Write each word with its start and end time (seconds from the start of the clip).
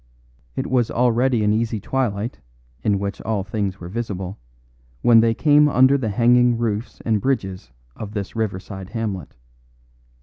It 0.55 0.65
was 0.65 0.89
already 0.89 1.43
an 1.43 1.53
easy 1.53 1.79
twilight, 1.79 2.39
in 2.81 2.97
which 2.97 3.21
all 3.21 3.43
things 3.43 3.79
were 3.79 3.87
visible, 3.87 4.39
when 5.03 5.19
they 5.19 5.35
came 5.35 5.69
under 5.69 5.95
the 5.95 6.09
hanging 6.09 6.57
roofs 6.57 7.01
and 7.05 7.21
bridges 7.21 7.69
of 7.95 8.13
this 8.13 8.35
riverside 8.35 8.89
hamlet. 8.89 9.35